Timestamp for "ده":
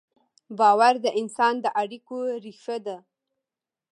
2.85-2.97